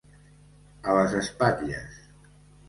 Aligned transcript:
A 0.93 0.95
les 0.99 1.13
espatlles. 1.19 2.01